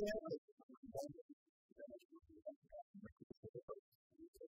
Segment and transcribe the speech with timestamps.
[0.00, 0.43] Yeah.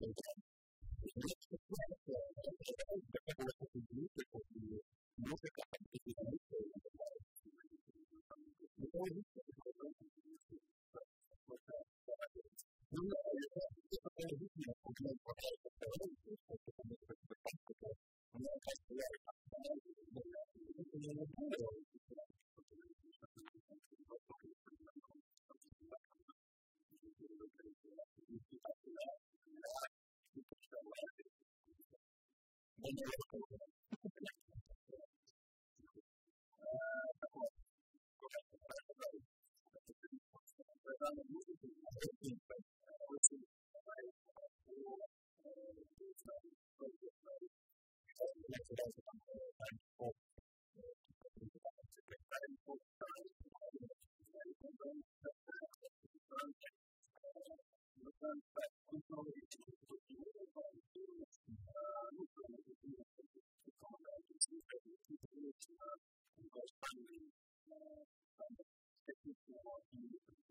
[0.00, 0.40] Gracias.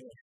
[0.00, 0.21] Yeah.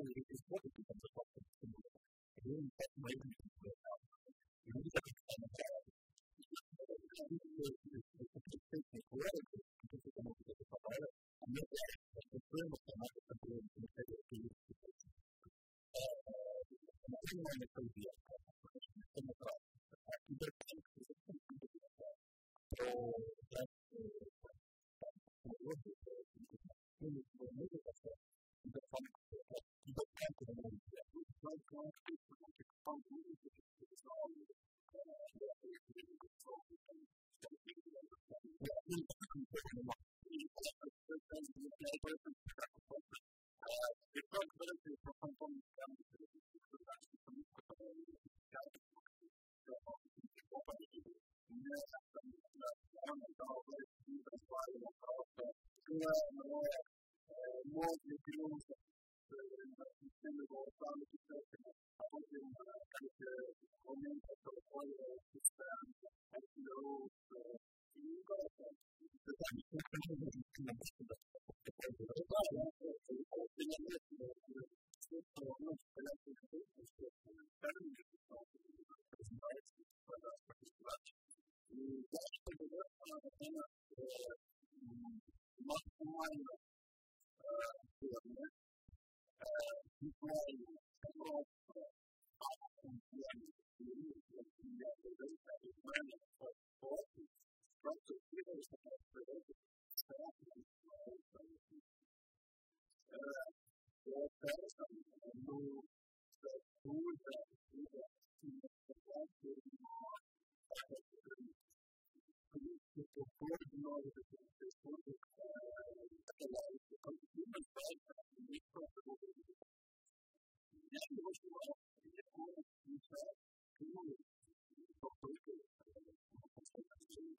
[0.00, 0.27] opportunity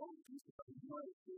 [0.00, 1.36] long piece of fucking work to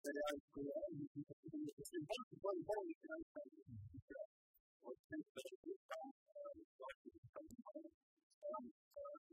[0.00, 3.12] set out to the end of the thing that was in one one one and
[3.12, 3.52] I was like,
[4.80, 6.08] what can I do with that?
[6.32, 7.52] Uh, it's like, it's like,
[8.48, 9.32] um, uh,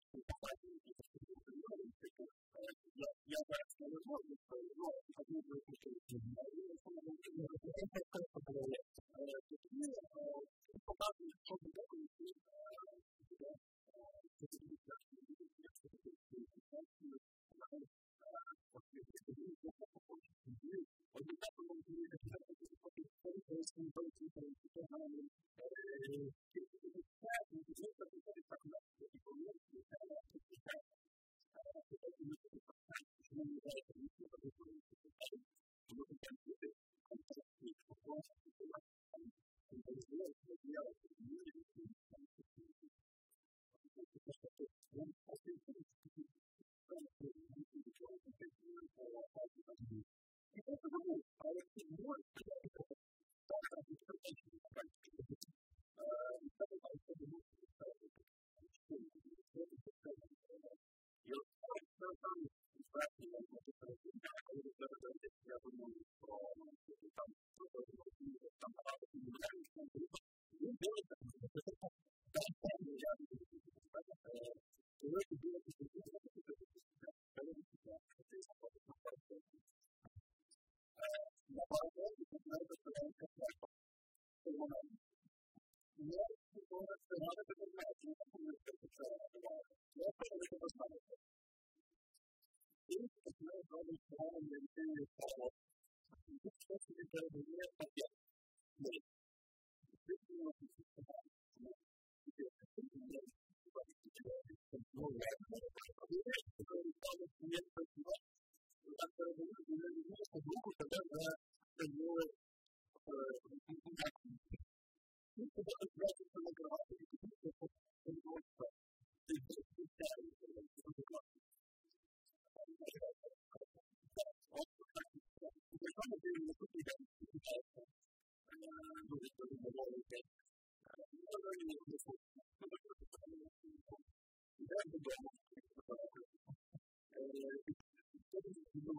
[40.73, 41.10] know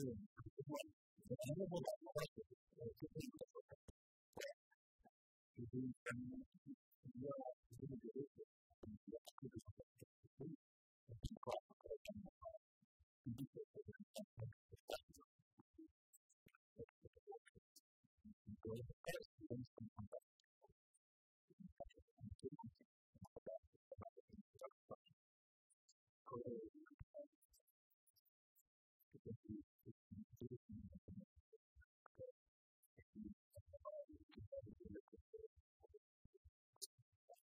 [0.00, 0.16] doing.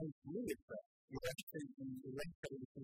[0.00, 0.84] makes me a threat.
[1.10, 2.82] Your reputation, your reputation,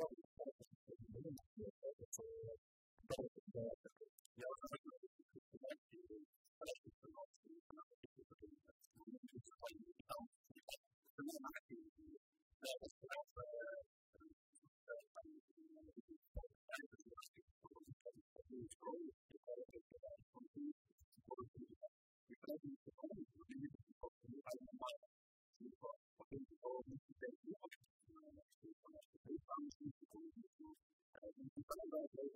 [0.00, 2.22] 我们这个是属于我们这个是
[3.08, 3.79] 这个这个。
[31.90, 32.30] Gracias.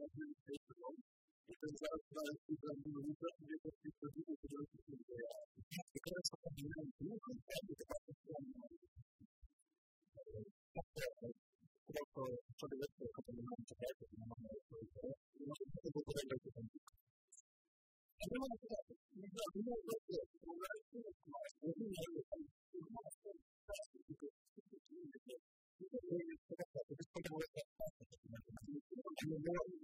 [29.25, 29.84] to about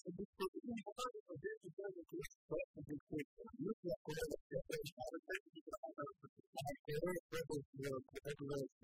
[7.81, 8.80] you know, I don't know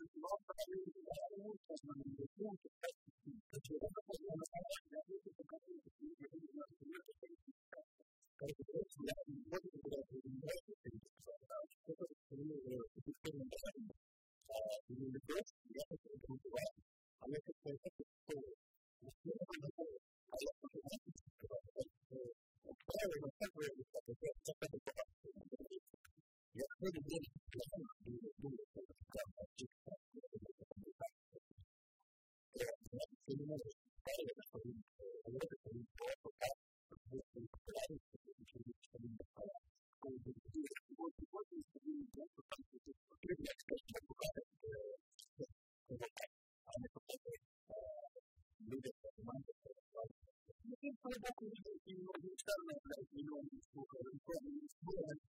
[0.00, 1.01] is love for everyone.
[53.74, 55.31] for the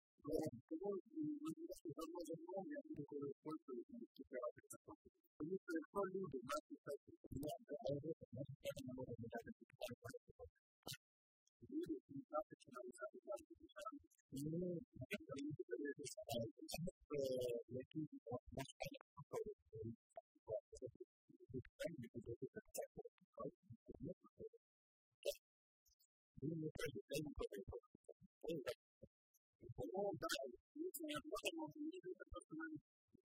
[31.10, 32.70] не отработал, он не видит, просто нам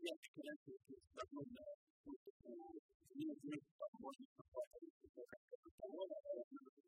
[0.01, 0.73] я считаю, что
[1.13, 1.61] свободно
[3.13, 6.81] не будет возможности платить за какой-то товар, а я не могу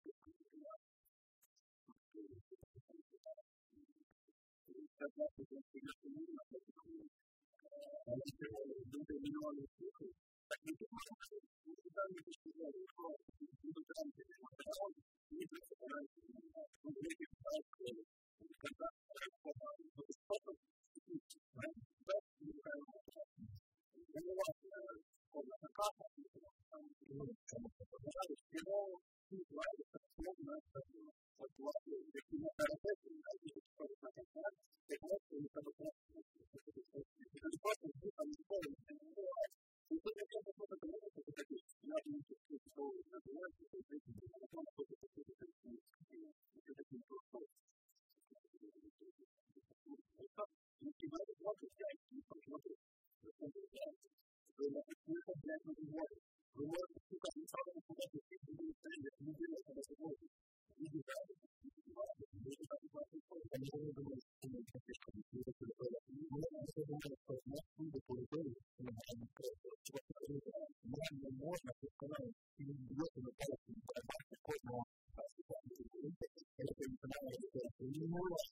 [4.98, 7.06] сказать, что это конечно нужно, поэтому
[8.90, 10.10] много миллионов слухов.
[10.50, 12.74] Так не думаю, что мы сюда не пишем, что
[13.38, 15.07] мы сюда не пишем,
[78.18, 78.47] more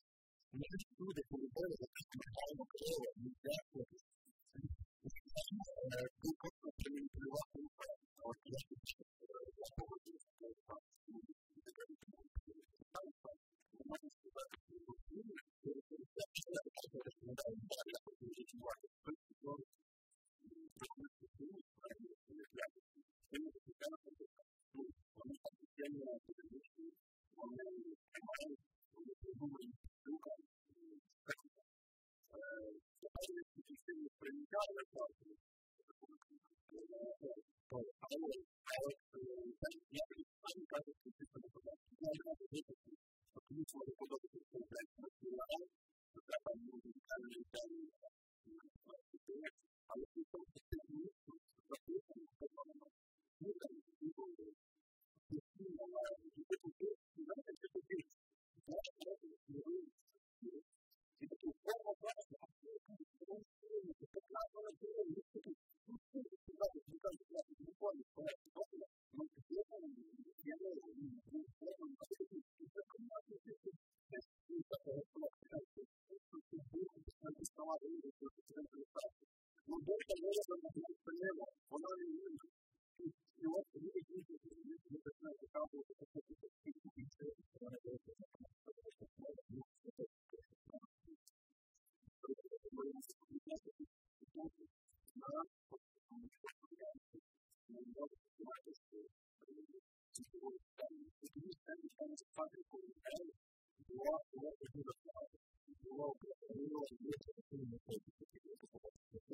[82.98, 84.16] 你我之间的距
[84.64, 84.78] 离，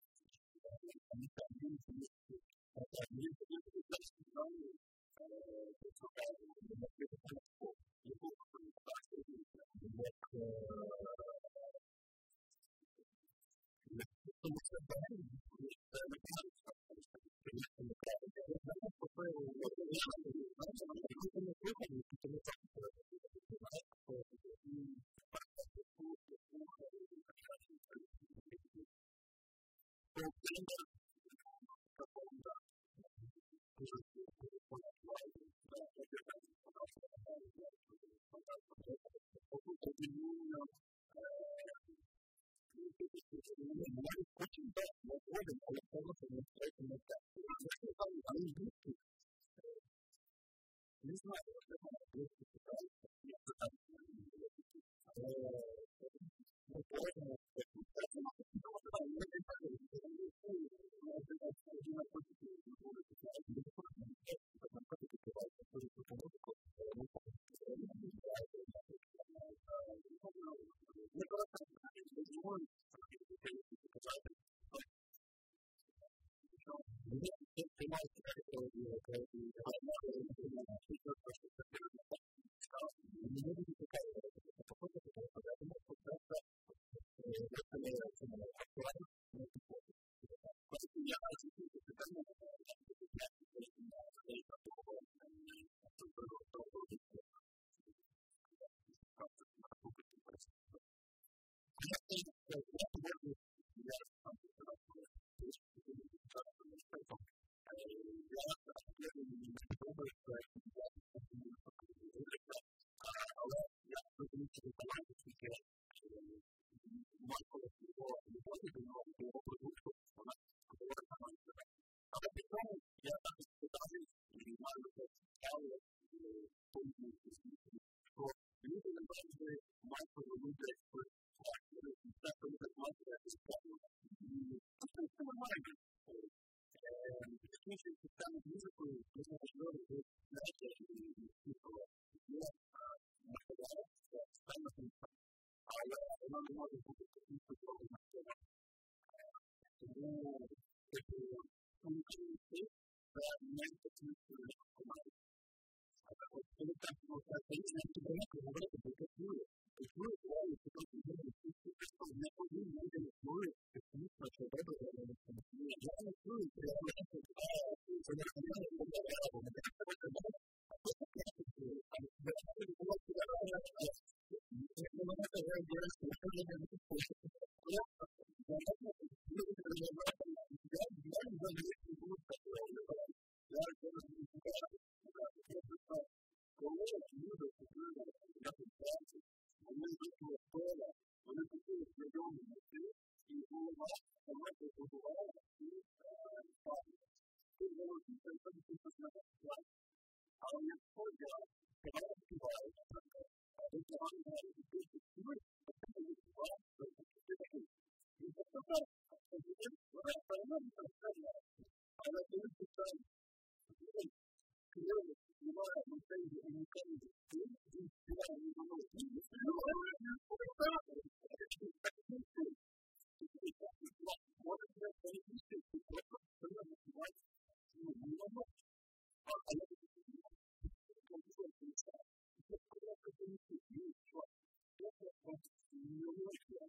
[101.92, 102.95] nothing but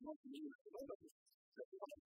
[0.07, 2.06] 他肯定有很多的，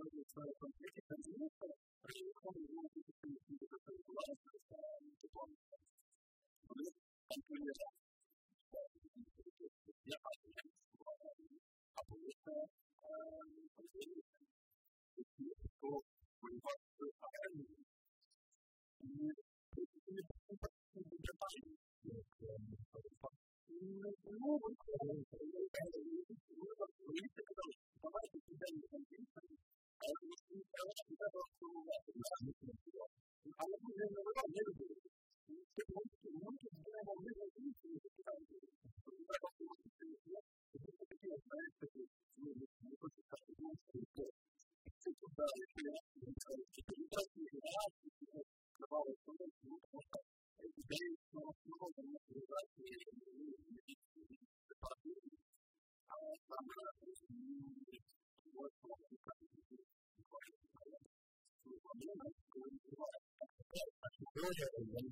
[0.00, 0.48] まず、その、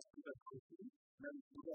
[0.00, 1.74] la lectura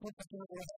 [0.00, 0.77] 私は。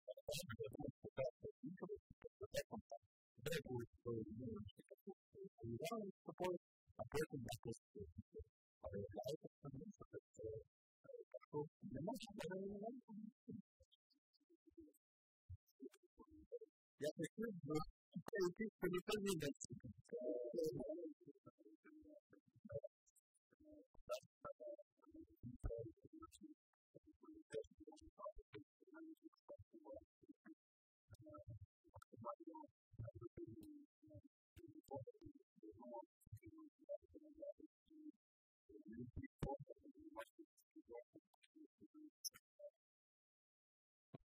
[18.47, 19.51] été ce qu'on appelle une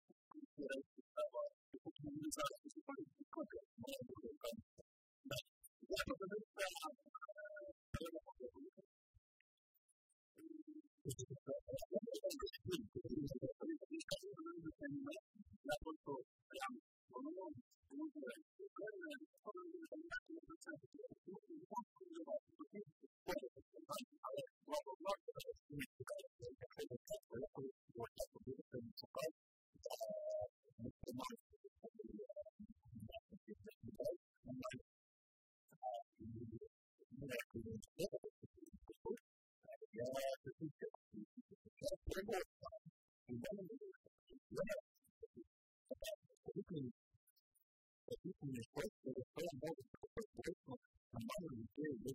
[51.79, 52.07] rwego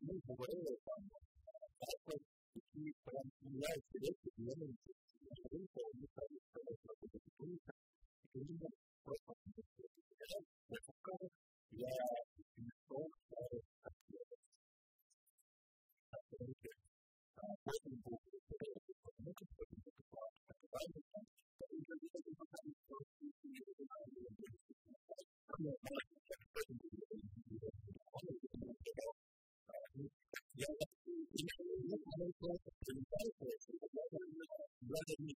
[0.00, 2.80] rw'igihugu rero rutanga amakuru y'abakozi
[3.38, 4.94] b'imyakire ku gihe n'igihe
[32.40, 34.48] просто прилетает, и это, наверное,
[34.80, 35.38] надо иметь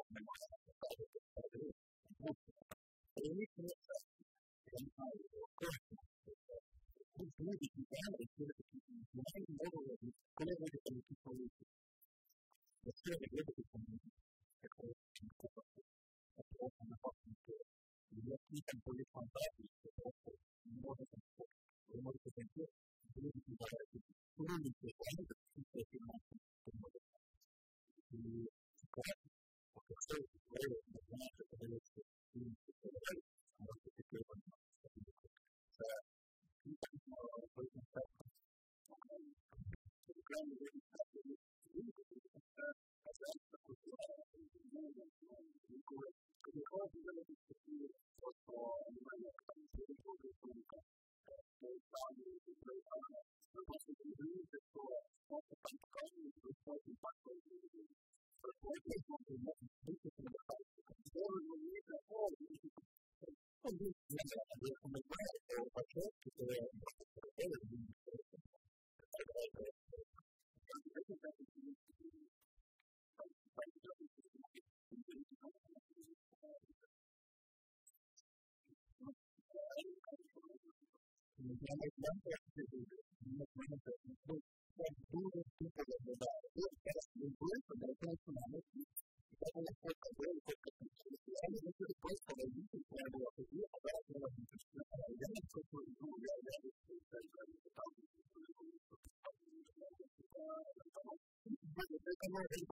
[102.41, 102.71] どうい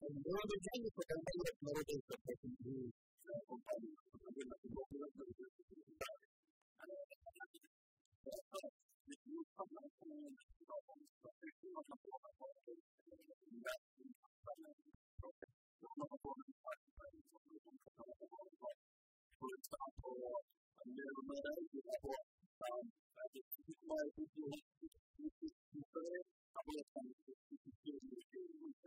[0.00, 2.54] Luego de años tocando los flores de esta persona,
[3.26, 6.18] la acompaña, porque la tengo que ver con el resultado.
[19.38, 20.18] For example,
[20.78, 21.62] a little bit of
[22.58, 22.86] um,
[23.18, 23.50] I just
[23.82, 24.50] my people,
[25.18, 26.22] this is the third,
[26.54, 27.34] I will have to
[27.84, 28.77] do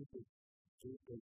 [0.00, 0.26] Jesus,
[0.82, 1.22] Jesus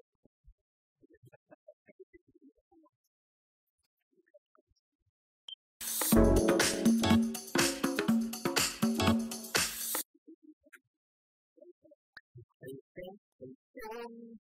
[13.81, 14.39] 嗯，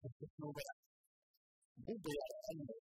[0.02, 0.78] porque no verás,
[1.78, 2.83] no verás,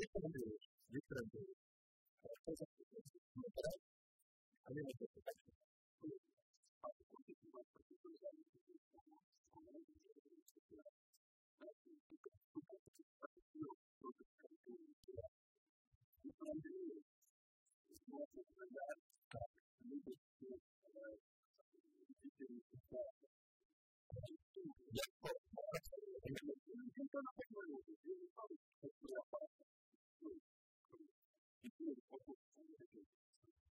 [0.00, 0.56] リスンという、
[0.96, 1.52] リスンという、
[2.24, 3.76] コンセプトを作るから、
[4.64, 5.50] 初めて書いてます。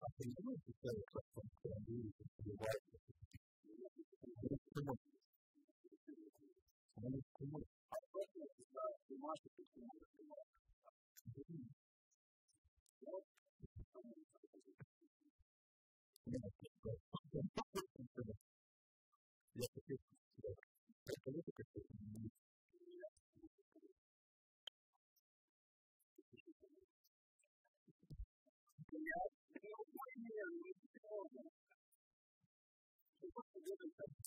[0.00, 1.88] aprendemos a usar otras cosas
[2.44, 2.76] igual
[4.72, 4.96] como
[6.94, 7.64] sabemos cómo